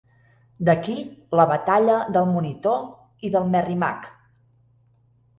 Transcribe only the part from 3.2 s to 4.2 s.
i del "Merrimack".